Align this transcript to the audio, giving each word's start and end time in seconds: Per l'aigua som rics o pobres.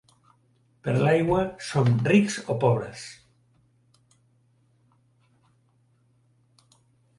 Per 0.85 0.93
l'aigua 1.01 1.41
som 1.65 1.91
rics 2.07 2.37
o 2.55 2.57
pobres. 2.63 3.03